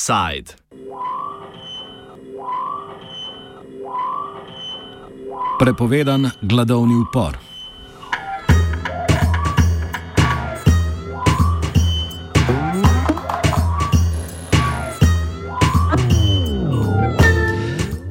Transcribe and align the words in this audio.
Side. 0.00 0.52
Prepovedan 5.58 6.30
gladovni 6.42 6.94
upor. 6.94 7.36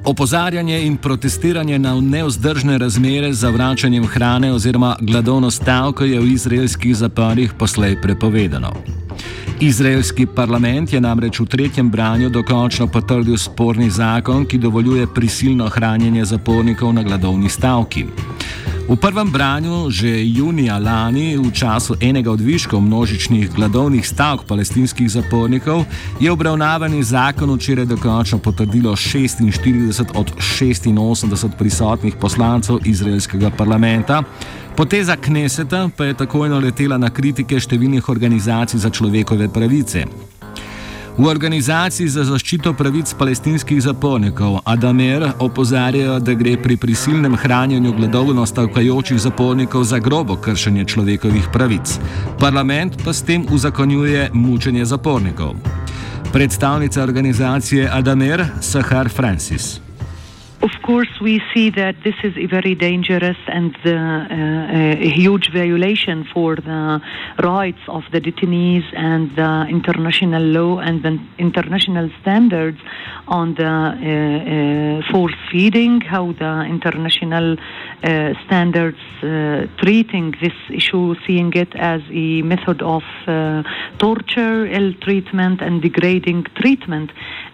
Opozarjanje 0.05 0.81
in 0.85 0.97
protestiranje 0.97 1.79
na 1.79 2.01
neozdržne 2.01 2.77
razmere 2.77 3.33
za 3.33 3.49
vračanjem 3.49 4.07
hrane 4.07 4.53
oziroma 4.53 4.95
gladovno 5.01 5.51
stavko 5.51 6.03
je 6.03 6.19
v 6.19 6.31
izraelskih 6.33 6.95
zaporih 6.95 7.53
poslej 7.53 8.01
prepovedano. 8.01 8.73
Izraelski 9.61 10.25
parlament 10.25 10.93
je 10.93 11.01
namreč 11.01 11.39
v 11.39 11.45
tretjem 11.45 11.89
branju 11.91 12.29
dokončno 12.29 12.87
potrdil 12.87 13.37
sporni 13.37 13.89
zakon, 13.89 14.45
ki 14.45 14.57
dovoljuje 14.57 15.07
prisilno 15.15 15.67
hranjenje 15.69 16.25
zapornikov 16.25 16.93
na 16.93 17.03
gladovni 17.03 17.49
stavki. 17.49 18.05
V 18.89 18.97
prvem 18.97 19.29
branju, 19.31 19.91
že 19.93 20.09
junija 20.09 20.79
lani, 20.81 21.37
v 21.37 21.51
času 21.53 21.93
enega 22.01 22.31
od 22.31 22.41
viškov 22.41 22.81
množičnih 22.81 23.53
gladovnih 23.53 24.07
stavk 24.07 24.47
palestinskih 24.49 25.05
zapornikov, 25.11 25.85
je 26.19 26.31
obravnavani 26.31 27.03
zakon 27.03 27.53
včeraj 27.53 27.85
dokončno 27.85 28.39
potrdilo 28.39 28.95
46 28.95 30.05
od 30.15 30.33
86 30.41 31.49
prisotnih 31.57 32.15
poslancev 32.15 32.79
izraelskega 32.85 33.51
parlamenta. 33.57 34.23
Poteza 34.75 35.15
Kneseta 35.15 35.89
pa 35.97 36.05
je 36.05 36.13
takoj 36.13 36.49
naletela 36.49 36.97
na 36.97 37.13
kritike 37.13 37.59
številnih 37.59 38.09
organizacij 38.09 38.79
za 38.79 38.89
človekove 38.89 39.53
pravice. 39.53 40.05
V 41.19 41.27
organizaciji 41.27 42.07
za 42.07 42.23
zaščito 42.23 42.71
pravic 42.79 43.09
palestinskih 43.19 43.81
zapornikov 43.83 44.61
Adamer 44.63 45.25
opozarjajo, 45.43 46.13
da 46.23 46.33
gre 46.33 46.53
pri 46.63 46.77
prisilnem 46.79 47.35
hranjenju 47.35 47.91
gladovno 47.97 48.45
stavkajočih 48.45 49.19
zapornikov 49.19 49.83
za 49.83 49.99
grobo 49.99 50.37
kršenje 50.39 50.85
človekovih 50.93 51.51
pravic. 51.53 51.97
Parlament 52.39 52.95
pa 53.03 53.13
s 53.13 53.27
tem 53.27 53.43
uzakonjuje 53.51 54.29
mučenje 54.33 54.85
zapornikov. 54.85 55.59
Predstavnica 56.31 57.03
organizacije 57.03 57.89
Adamer 57.91 58.45
Sahar 58.61 59.09
Francis. 59.09 59.88
Of 60.61 60.71
course, 60.83 61.21
we 61.21 61.41
see 61.53 61.69
that 61.69 61.95
this 62.03 62.15
is 62.21 62.35
a 62.35 62.45
very 62.45 62.75
dangerous 62.75 63.37
and 63.47 63.73
uh, 63.85 63.91
a 64.29 65.09
huge 65.09 65.53
violation 65.53 66.27
for 66.33 66.57
the 66.57 67.01
rights 67.41 67.79
of 67.87 68.03
the 68.11 68.19
detainees 68.19 68.83
and 68.93 69.33
the 69.37 69.67
international 69.69 70.43
law 70.43 70.79
and 70.79 71.01
the 71.01 71.17
international 71.37 72.09
standards 72.21 72.77
on 73.29 73.55
the 73.55 73.65
uh, 73.65 74.99
uh 74.99 75.11
force 75.11 75.39
feeding, 75.49 76.01
how 76.01 76.33
the 76.33 76.65
international 76.75 77.55
uh, 78.03 78.33
standards 78.45 79.03
uh, 79.23 79.65
treating 79.77 80.33
this 80.41 80.57
issue, 80.69 81.15
seeing 81.25 81.53
it 81.53 81.73
as 81.75 82.01
a 82.11 82.41
method 82.41 82.81
of 82.81 83.03
torture, 83.97 84.65
ill 84.65 84.93
treatment, 85.05 85.61
and 85.61 85.81
degrading 85.81 86.43
treatment. 86.55 87.11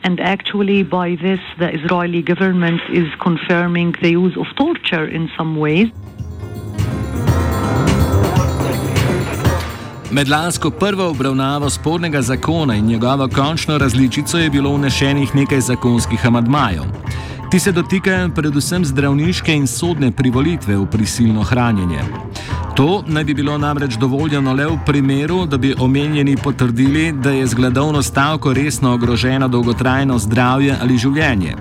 And 0.07 0.19
actually, 0.19 0.83
by 0.83 1.15
this, 1.15 1.39
the 1.57 1.69
Israeli 1.73 2.21
government 2.21 2.81
is 2.93 3.07
confirming 3.27 3.95
the 4.03 4.11
use 4.11 4.35
of 4.37 4.45
torture 4.55 5.07
in 5.17 5.29
some 5.35 5.57
ways. 5.57 5.89
Med 10.11 10.29
lansko 10.29 10.69
prvo 10.69 11.09
obravnavo 11.09 11.69
spornega 11.69 12.21
zakona 12.21 12.75
in 12.75 12.85
njegovo 12.85 13.27
končno 13.27 13.77
različico 13.77 14.37
je 14.37 14.49
bilo 14.49 14.75
vnešenih 14.75 15.35
nekaj 15.35 15.59
zakonskih 15.59 16.27
amadmajev. 16.27 16.83
Ti 17.55 17.59
se 17.59 17.71
dotikajo 17.71 18.29
predvsem 18.35 18.85
zdravniške 18.85 19.53
in 19.55 19.67
sodne 19.67 20.09
privolitve 20.11 20.75
v 20.77 20.85
prisilno 20.91 21.43
hranjenje. 21.43 22.01
To 22.75 23.03
naj 23.07 23.23
bi 23.23 23.33
bilo 23.33 23.55
namreč 23.57 23.95
dovoljeno 23.95 24.53
le 24.53 24.65
v 24.67 24.75
primeru, 24.85 25.45
da 25.45 25.57
bi 25.57 25.71
omenjeni 25.79 26.35
potrdili, 26.35 27.11
da 27.11 27.31
je 27.31 27.47
z 27.47 27.53
gladovno 27.53 28.01
stavko 28.03 28.53
resno 28.53 28.93
ogroženo 28.93 29.47
dolgotrajno 29.47 30.19
zdravje 30.19 30.75
ali 30.81 30.97
življenje. 30.97 31.55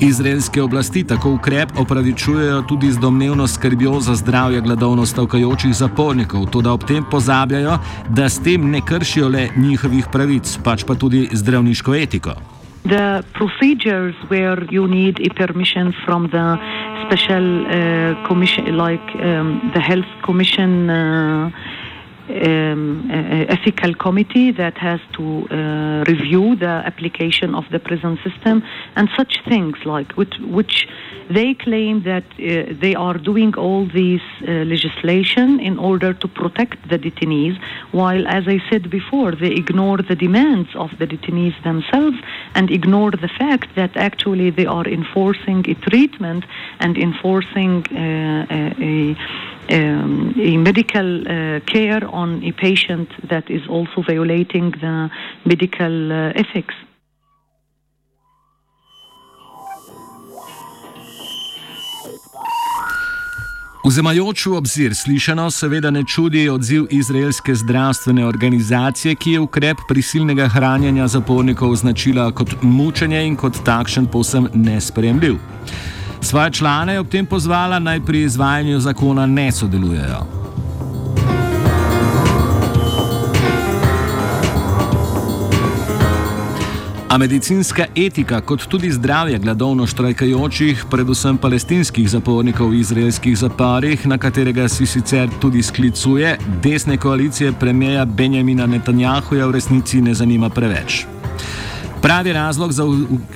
Izraelske 0.00 0.62
oblasti 0.62 1.04
tako 1.04 1.32
ukrep 1.40 1.78
opravičujejo 1.80 2.62
tudi 2.68 2.92
z 2.92 3.00
domnevno 3.00 3.46
skrbjo 3.46 4.00
za 4.00 4.14
zdravje 4.14 4.60
gladovno 4.60 5.06
stavkajočih 5.06 5.74
zapornikov, 5.74 6.50
tudi 6.50 6.68
ob 6.68 6.84
tem 6.84 7.04
pozabljajo, 7.10 7.78
da 8.08 8.28
s 8.28 8.42
tem 8.44 8.70
ne 8.70 8.84
kršijo 8.84 9.28
le 9.28 9.48
njihovih 9.56 10.12
pravic, 10.12 10.58
pač 10.64 10.84
pa 10.84 10.94
tudi 10.94 11.28
zdravniško 11.32 11.94
etiko. 11.94 12.51
The 12.84 13.24
procedures 13.34 14.14
where 14.28 14.62
you 14.64 14.88
need 14.88 15.20
a 15.20 15.32
permission 15.34 15.94
from 16.04 16.30
the 16.30 16.58
special 17.06 17.66
uh, 17.66 18.26
commission, 18.26 18.76
like 18.76 19.06
um, 19.16 19.70
the 19.74 19.80
health 19.80 20.10
commission. 20.24 20.90
Uh, 20.90 21.50
um, 22.28 23.10
ethical 23.48 23.94
committee 23.94 24.50
that 24.52 24.78
has 24.78 25.00
to 25.12 25.48
uh, 25.50 26.04
review 26.06 26.56
the 26.56 26.66
application 26.90 27.54
of 27.54 27.64
the 27.70 27.78
prison 27.78 28.18
system 28.24 28.62
and 28.96 29.08
such 29.16 29.42
things 29.48 29.76
like 29.84 30.12
which, 30.12 30.38
which 30.40 30.86
they 31.30 31.54
claim 31.54 32.02
that 32.04 32.24
uh, 32.32 32.72
they 32.80 32.94
are 32.94 33.18
doing 33.18 33.54
all 33.56 33.86
these 33.86 34.20
uh, 34.42 34.50
legislation 34.74 35.60
in 35.60 35.78
order 35.78 36.12
to 36.12 36.28
protect 36.28 36.88
the 36.88 36.98
detainees 36.98 37.58
while 37.92 38.26
as 38.28 38.44
i 38.46 38.58
said 38.70 38.90
before 38.90 39.32
they 39.32 39.52
ignore 39.62 39.98
the 39.98 40.16
demands 40.16 40.68
of 40.74 40.90
the 40.98 41.06
detainees 41.06 41.56
themselves 41.64 42.16
and 42.54 42.70
ignore 42.70 43.10
the 43.10 43.28
fact 43.28 43.74
that 43.74 43.96
actually 43.96 44.50
they 44.50 44.66
are 44.66 44.86
enforcing 44.86 45.64
a 45.68 45.74
treatment 45.74 46.44
and 46.80 46.96
enforcing 46.98 47.84
uh, 47.92 48.46
a, 48.50 49.16
um, 49.70 50.34
a 50.36 50.56
medical 50.56 51.22
uh, 51.22 51.60
care 51.60 52.06
on 52.12 52.42
a 52.44 52.52
patient 52.52 53.08
that 53.28 53.50
is 53.50 53.62
also 53.68 54.02
violating 54.02 54.70
the 54.72 55.10
medical 55.44 56.12
uh, 56.12 56.32
ethics. 56.34 56.74
Vzemajoč 63.82 64.46
v 64.46 64.52
obzir 64.54 64.94
slišano, 64.94 65.50
seveda 65.50 65.90
ne 65.90 66.04
čudi 66.06 66.44
odziv 66.48 66.84
izraelske 66.90 67.54
zdravstvene 67.54 68.26
organizacije, 68.26 69.14
ki 69.14 69.30
je 69.30 69.40
ukrep 69.40 69.76
prisilnega 69.88 70.46
hranjenja 70.48 71.08
zapornikov 71.08 71.70
označila 71.70 72.30
kot 72.30 72.54
mučenje 72.62 73.24
in 73.26 73.36
kot 73.36 73.58
takšen 73.66 74.06
povsem 74.06 74.46
nespremljiv. 74.54 75.34
Svoje 76.22 76.50
člane 76.50 76.92
je 76.92 77.00
ob 77.00 77.08
tem 77.08 77.26
pozvala 77.26 77.78
naj 77.78 78.00
pri 78.00 78.22
izvajanju 78.22 78.80
zakona 78.80 79.26
ne 79.26 79.52
sodelujejo. 79.52 80.42
A 87.12 87.18
medicinska 87.18 87.84
etika, 87.96 88.40
kot 88.40 88.62
tudi 88.66 88.92
zdravje 88.92 89.38
gladovno 89.38 89.86
štrajkajočih, 89.86 90.84
predvsem 90.90 91.36
palestinskih 91.36 92.08
zapornikov 92.08 92.70
v 92.70 92.78
izraelskih 92.80 93.36
zaporih, 93.38 94.06
na 94.06 94.16
katerega 94.18 94.64
si 94.68 94.86
sicer 94.86 95.28
tudi 95.40 95.62
sklicuje, 95.62 96.38
desne 96.62 96.96
koalicije 96.96 97.52
premijeja 97.60 98.04
Benjamina 98.04 98.66
Netanjahuja 98.66 99.46
v 99.46 99.52
resnici 99.52 100.00
ne 100.00 100.14
zanima 100.14 100.48
preveč. 100.48 101.04
Pravi 102.02 102.32
razlog 102.32 102.72
za 102.72 102.84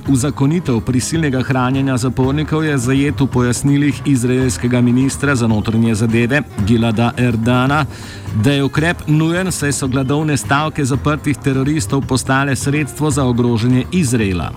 uzakonitev 0.09 0.81
prisilnega 0.81 1.43
hranjenja 1.43 1.97
zapornikov 1.97 2.65
je 2.65 2.79
zajet 2.79 3.21
v 3.21 3.27
pojasnilih 3.27 4.01
izraelskega 4.05 4.81
ministra 4.81 5.35
za 5.35 5.47
notranje 5.47 5.95
zadeve 5.95 6.43
Gilada 6.67 7.13
Erdana, 7.17 7.85
da 8.43 8.53
je 8.53 8.65
ukrep 8.65 8.97
nujen, 9.07 9.53
saj 9.53 9.73
so 9.73 9.89
gladovne 9.89 10.37
stavke 10.37 10.85
zaprtih 10.85 11.37
teroristov 11.37 12.03
postale 12.09 12.57
sredstvo 12.57 13.11
za 13.11 13.25
ogrožanje 13.25 13.85
Izraela. 13.93 14.51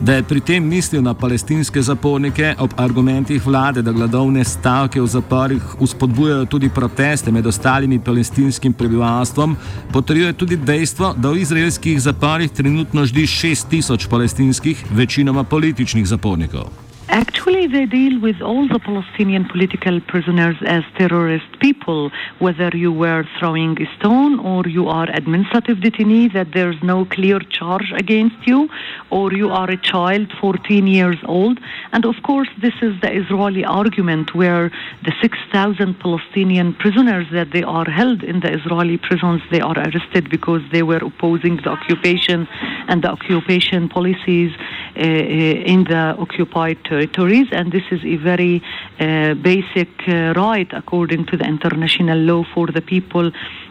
Da 0.00 0.14
je 0.14 0.22
pri 0.22 0.40
tem 0.40 0.64
mislil 0.64 1.02
na 1.02 1.14
palestinske 1.14 1.82
zapornike 1.82 2.54
ob 2.58 2.70
argumentih 2.76 3.46
vlade, 3.46 3.82
da 3.82 3.92
gladovne 3.92 4.44
stavke 4.44 5.00
v 5.02 5.06
zaporih 5.06 5.62
uspodbujajo 5.82 6.44
tudi 6.46 6.68
proteste 6.68 7.32
med 7.32 7.46
ostalimi 7.46 7.98
palestinskim 7.98 8.72
prebivalstvom, 8.72 9.56
potrjuje 9.92 10.32
tudi 10.32 10.56
dejstvo, 10.56 11.14
da 11.18 11.30
v 11.30 11.42
izraelskih 11.42 12.00
zaporih 12.00 12.50
trenutno 12.50 13.06
ždi 13.06 13.26
6000 13.26 14.08
palestinskih, 14.08 14.84
večinoma 14.90 15.44
političnih 15.44 16.06
zapornikov. 16.06 16.87
Actually, 17.10 17.66
they 17.66 17.86
deal 17.86 18.20
with 18.20 18.42
all 18.42 18.68
the 18.68 18.78
Palestinian 18.78 19.46
political 19.48 19.98
prisoners 19.98 20.56
as 20.66 20.84
terrorist 20.98 21.58
people, 21.58 22.10
whether 22.38 22.68
you 22.74 22.92
were 22.92 23.24
throwing 23.38 23.80
a 23.80 23.86
stone 23.96 24.38
or 24.40 24.68
you 24.68 24.88
are 24.88 25.08
administrative 25.14 25.78
detainee, 25.78 26.30
that 26.34 26.52
there's 26.52 26.80
no 26.82 27.06
clear 27.06 27.38
charge 27.40 27.92
against 27.96 28.46
you, 28.46 28.68
or 29.08 29.32
you 29.32 29.48
are 29.48 29.70
a 29.70 29.78
child 29.78 30.30
14 30.38 30.86
years 30.86 31.16
old. 31.24 31.58
And 31.92 32.04
of 32.04 32.16
course, 32.22 32.48
this 32.60 32.74
is 32.82 33.00
the 33.00 33.10
Israeli 33.10 33.64
argument 33.64 34.34
where 34.34 34.70
the 35.02 35.12
6,000 35.22 35.98
Palestinian 36.00 36.74
prisoners 36.74 37.26
that 37.32 37.52
they 37.52 37.62
are 37.62 37.88
held 37.88 38.22
in 38.22 38.40
the 38.40 38.52
Israeli 38.52 38.98
prisons, 38.98 39.40
they 39.50 39.60
are 39.60 39.78
arrested 39.78 40.28
because 40.28 40.60
they 40.72 40.82
were 40.82 40.98
opposing 40.98 41.56
the 41.56 41.70
occupation 41.70 42.46
and 42.88 43.02
the 43.02 43.08
occupation 43.08 43.88
policies 43.88 44.52
in 44.98 45.84
the 45.84 46.16
occupied 46.18 46.78
territories, 46.84 47.48
and 47.52 47.72
this 47.72 47.84
is 47.90 48.00
a 48.04 48.16
very 48.16 48.62
uh, 49.00 49.34
basic 49.34 49.88
uh, 50.08 50.32
right 50.36 50.68
according 50.72 51.26
to 51.26 51.36
the 51.36 51.44
international 51.44 52.18
law 52.18 52.44
for 52.54 52.66
the 52.66 52.80
people 52.80 53.30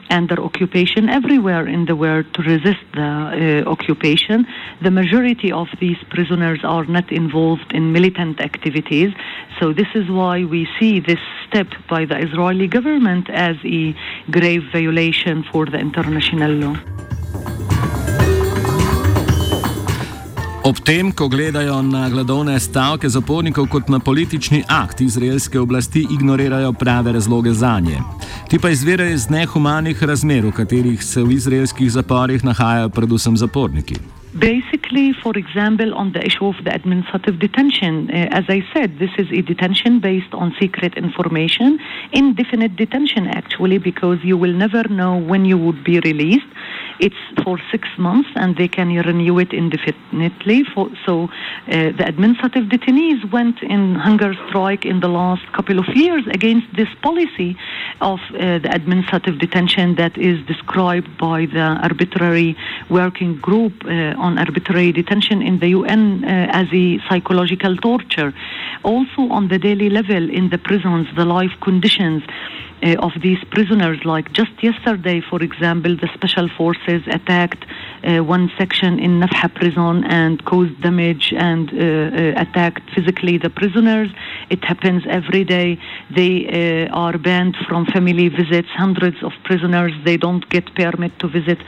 under 0.10 0.40
occupation 0.42 1.10
everywhere 1.10 1.68
in 1.68 1.86
the 1.86 1.96
world 1.96 2.26
to 2.34 2.42
resist 2.42 2.84
the 2.94 3.64
uh, 3.66 3.70
occupation. 3.70 4.48
The 4.82 4.92
majority 4.92 5.52
of 5.52 5.68
these 5.80 5.98
prisoners 6.10 6.60
are 6.64 6.86
not 6.86 7.12
involved 7.12 7.74
in 7.74 7.92
militant 7.92 8.40
activities, 8.40 9.12
so 9.60 9.74
this 9.74 9.88
is 9.96 10.10
why 10.10 10.46
we 10.46 10.68
see 10.80 11.00
this 11.00 11.20
step 11.48 11.68
by 11.90 12.06
the 12.06 12.18
Israeli 12.18 12.68
government 12.68 13.30
as 13.30 13.58
a 13.66 13.96
grave 14.32 14.64
violation 14.72 15.44
for 15.52 15.66
the 15.66 15.78
international 15.78 16.52
law. 16.52 17.07
Ob 20.68 20.80
tem, 20.84 21.14
ko 21.16 21.30
gledajo 21.32 21.78
na 21.82 22.10
gladovne 22.12 22.58
stavke 22.60 23.08
zapornikov 23.08 23.70
kot 23.72 23.88
na 23.88 24.02
politični 24.04 24.66
akt 24.68 25.00
izraelske 25.02 25.60
oblasti, 25.60 26.02
ignorirajo 26.12 26.74
prave 26.74 27.14
razloge 27.16 27.54
za 27.56 27.80
nje. 27.80 28.02
Ti 28.50 28.60
pa 28.60 28.70
izvirajo 28.76 29.14
iz 29.16 29.30
nehumanih 29.30 30.04
razmer, 30.04 30.46
v 30.46 30.52
katerih 30.52 31.04
se 31.04 31.24
v 31.24 31.40
izraelskih 31.40 31.92
zaporih 31.92 32.44
nahajajo 32.44 32.90
predvsem 32.90 33.38
zaporniki. 33.38 33.96
Basically, 34.34 35.14
for 35.24 35.38
example, 35.38 35.94
on 35.96 36.12
the 36.12 36.22
issue 36.22 36.46
of 36.46 36.56
the 36.64 36.76
administrative 36.76 37.40
detention, 37.40 38.12
uh, 38.12 38.28
as 38.40 38.46
I 38.50 38.60
said, 38.74 39.00
this 39.00 39.14
is 39.18 39.28
a 39.32 39.42
detention 39.42 40.00
based 40.00 40.34
on 40.34 40.54
secret 40.60 40.98
information, 40.98 41.80
indefinite 42.12 42.76
detention 42.76 43.28
actually, 43.28 43.80
because 43.80 44.20
you 44.24 44.38
will 44.38 44.54
never 44.54 44.84
know 44.90 45.16
when 45.16 45.46
you 45.46 45.58
would 45.58 45.84
be 45.84 46.00
released. 46.02 46.52
It's 47.00 47.16
for 47.44 47.60
six 47.72 47.88
months 47.98 48.30
and 48.36 48.56
they 48.56 48.68
can 48.68 48.90
renew 48.90 49.40
it 49.40 49.54
indefinitely. 49.54 50.64
For, 50.74 50.90
so 51.06 51.24
uh, 51.24 51.30
the 51.68 52.06
administrative 52.08 52.66
detainees 52.66 53.32
went 53.32 53.62
in 53.62 53.96
hunger 53.96 54.34
strike 54.48 54.86
in 54.86 55.00
the 55.00 55.08
last 55.08 55.46
couple 55.54 55.80
of 55.80 55.88
years 55.96 56.24
against 56.28 56.68
this 56.76 56.90
policy 57.02 57.56
of 58.02 58.20
uh, 58.34 58.60
the 58.60 58.70
administrative 58.74 59.40
detention 59.40 59.96
that 59.96 60.18
is 60.18 60.46
described 60.46 61.18
by 61.18 61.46
the 61.46 61.68
arbitrary 61.90 62.58
working 62.90 63.40
group 63.40 63.74
uh, 63.86 64.26
on 64.26 64.38
arbitrary 64.38 64.92
detention 64.92 65.42
in 65.42 65.60
the 65.60 65.70
UN 65.70 66.24
as 66.26 66.68
a 66.74 67.00
psychological 67.08 67.76
torture. 67.78 68.34
Also, 68.84 69.22
on 69.30 69.48
the 69.48 69.60
daily 69.60 69.90
level 69.90 70.30
in 70.30 70.50
the 70.50 70.58
prisons, 70.58 71.08
the 71.16 71.26
life 71.26 71.52
conditions 71.62 72.24
uh, 72.84 72.96
of 73.00 73.12
these 73.22 73.44
prisoners. 73.52 74.00
Like 74.06 74.32
just 74.34 74.52
yesterday, 74.62 75.22
for 75.22 75.42
example, 75.42 75.96
the 75.96 76.10
special 76.14 76.48
forces 76.50 77.02
attacked 77.08 77.66
uh, 78.04 78.24
one 78.24 78.52
section 78.58 79.00
in 79.00 79.20
Nafha 79.20 79.54
prison 79.54 80.04
and 80.06 80.44
caused 80.46 80.80
damage 80.82 81.34
and 81.36 81.70
uh, 81.70 81.78
uh 81.78 82.44
attacked 82.44 82.86
physically 82.96 83.38
the 83.38 83.50
prisoners. 83.50 84.10
It 84.50 84.64
happens 84.64 85.04
every 85.10 85.44
day. 85.44 85.80
They 86.20 86.88
uh, 86.90 87.04
are 87.04 87.18
banned 87.18 87.56
from 87.68 87.86
family 87.88 88.30
visits. 88.30 88.70
Hundreds 88.70 89.24
of 89.24 89.32
prisoners 89.44 89.94
they 90.06 90.18
don't 90.18 90.48
get 90.50 90.74
permit 90.76 91.18
to 91.20 91.28
visit. 91.28 91.60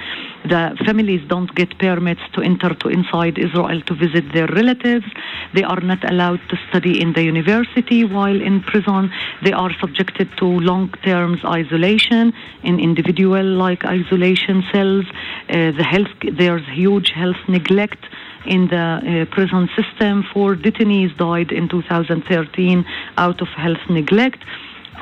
The 0.46 0.78
families 0.86 1.22
don't 1.28 1.54
get 1.54 1.78
permits 1.80 2.22
to 2.34 2.42
enter 2.42 2.74
to 2.74 2.88
inside 2.88 3.38
Israel 3.38 3.82
to 3.82 3.94
visit 3.94 4.32
their 4.32 4.48
relatives. 4.48 5.06
They 5.54 5.64
are 5.64 5.82
not 5.82 6.02
allowed 6.10 6.42
to 6.50 6.56
study 6.70 7.02
in 7.02 7.14
the 7.14 7.24
university 7.24 8.06
while 8.06 8.40
in 8.50 8.62
prison. 8.62 9.12
They 9.44 9.52
are 9.52 9.74
subjected 9.82 10.30
to 10.38 10.46
long 10.46 10.94
terms 11.04 11.40
isolation 11.46 12.34
in 12.64 12.80
individual 12.80 13.44
like 13.44 13.86
isolation 13.86 14.64
cells. 14.72 15.06
Uh, 15.50 15.72
the 15.80 15.84
health 15.84 16.14
there's 16.38 16.68
huge 16.74 17.12
health 17.12 17.42
neglect 17.48 18.04
in 18.46 18.68
the 18.68 18.78
uh, 18.78 19.36
prison 19.36 19.70
system. 19.76 20.24
Four 20.34 20.56
detainees 20.56 21.16
died 21.18 21.52
in 21.52 21.70
2013 21.70 22.86
out 23.18 23.42
of 23.42 23.48
health 23.50 23.84
neglect 23.90 24.44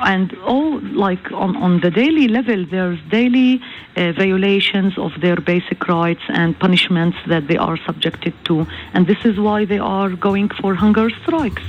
and 0.00 0.36
all 0.38 0.80
like 0.80 1.32
on, 1.32 1.56
on 1.56 1.80
the 1.80 1.90
daily 1.90 2.28
level 2.28 2.64
there's 2.70 2.98
daily 3.10 3.60
uh, 3.96 4.12
violations 4.12 4.96
of 4.96 5.10
their 5.20 5.36
basic 5.36 5.88
rights 5.88 6.22
and 6.28 6.58
punishments 6.58 7.16
that 7.26 7.48
they 7.48 7.56
are 7.56 7.76
subjected 7.84 8.34
to 8.44 8.66
and 8.94 9.06
this 9.06 9.24
is 9.24 9.38
why 9.38 9.64
they 9.64 9.78
are 9.78 10.10
going 10.10 10.48
for 10.60 10.74
hunger 10.74 11.10
strikes 11.22 11.62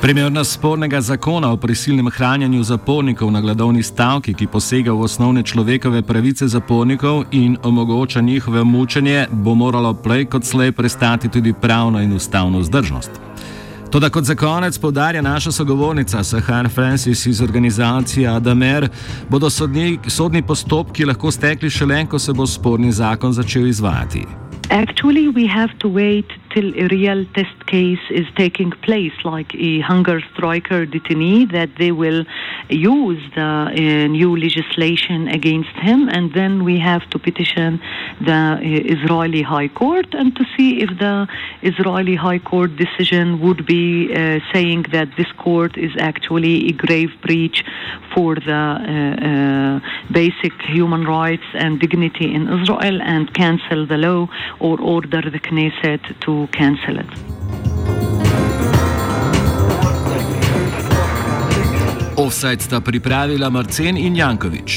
Primerna 0.00 0.44
spornega 0.44 1.00
zakona 1.00 1.52
o 1.52 1.56
prisilnem 1.56 2.10
hranjenju 2.10 2.62
zapornikov 2.62 3.32
na 3.32 3.40
gladovni 3.40 3.82
stavki, 3.82 4.34
ki 4.34 4.46
posega 4.46 4.92
v 4.92 5.02
osnovne 5.02 5.42
človekove 5.42 6.02
pravice 6.02 6.46
zapornikov 6.46 7.24
in 7.32 7.56
omogoča 7.62 8.20
njihove 8.20 8.64
mučenje, 8.64 9.26
bo 9.32 9.54
moralo 9.54 9.94
prej 9.94 10.24
kot 10.24 10.44
slej 10.44 10.72
prestati 10.72 11.28
tudi 11.28 11.52
pravno 11.52 12.00
in 12.00 12.12
ustavno 12.12 12.58
vzdržnost. 12.58 13.10
Toda 13.90 14.10
kot 14.10 14.24
za 14.24 14.34
konec 14.34 14.78
podarja 14.78 15.22
naša 15.22 15.52
sogovornica 15.52 16.24
Sahar 16.24 16.68
Francis 16.68 17.26
iz 17.26 17.40
organizacije 17.40 18.28
Adamer, 18.28 18.88
bodo 19.28 19.50
sodni, 19.50 19.98
sodni 20.06 20.42
postopki 20.42 21.04
lahko 21.04 21.30
stekli 21.30 21.70
šele, 21.70 22.06
ko 22.06 22.18
se 22.18 22.32
bo 22.32 22.46
sporni 22.46 22.92
zakon 22.92 23.32
začel 23.32 23.66
izvajati. 23.66 24.47
Actually, 24.70 25.28
we 25.28 25.46
have 25.46 25.76
to 25.78 25.88
wait 25.88 26.30
till 26.50 26.74
a 26.76 26.88
real 26.88 27.24
test 27.34 27.66
case 27.66 28.00
is 28.10 28.26
taking 28.36 28.70
place, 28.70 29.14
like 29.24 29.54
a 29.54 29.80
hunger 29.80 30.20
striker 30.34 30.84
detainee, 30.84 31.50
that 31.50 31.70
they 31.76 31.90
will 31.90 32.26
use 32.68 33.22
the 33.34 33.42
uh, 33.42 34.06
new 34.08 34.36
legislation 34.36 35.28
against 35.28 35.70
him, 35.70 36.08
and 36.08 36.32
then 36.34 36.64
we 36.64 36.78
have 36.78 37.08
to 37.10 37.18
petition 37.18 37.80
the 38.20 38.32
uh, 38.32 38.58
Israeli 38.60 39.42
High 39.42 39.68
Court 39.68 40.06
and 40.12 40.34
to 40.36 40.44
see 40.56 40.80
if 40.80 40.90
the 40.98 41.26
Israeli 41.62 42.14
High 42.14 42.38
Court 42.38 42.76
decision 42.76 43.40
would 43.40 43.66
be 43.66 44.12
uh, 44.12 44.40
saying 44.52 44.86
that 44.92 45.08
this 45.16 45.30
court 45.38 45.76
is 45.76 45.92
actually 45.98 46.68
a 46.68 46.72
grave 46.72 47.12
breach 47.22 47.64
for 48.14 48.34
the 48.34 49.80
basic 50.10 50.52
human 50.62 51.04
rights 51.04 51.44
and 51.54 51.80
dignity 51.80 52.34
in 52.34 52.42
Israel 52.60 53.00
and 53.02 53.32
cancel 53.34 53.86
the 53.86 53.96
law 53.96 54.28
or 54.60 54.80
order 54.80 55.22
the 55.22 55.40
Knesset 55.40 56.20
to 56.20 56.48
cancel 56.52 56.98
it. 56.98 57.37
Offside 62.18 62.58
sta 62.58 62.80
pripravila 62.82 63.46
Marcen 63.46 63.94
in 63.94 64.18
Jankovič. 64.18 64.70